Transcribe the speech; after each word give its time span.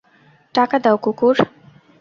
টাকা 0.55 0.77
দাও, 0.79 0.97
কুকুর। 0.97 1.35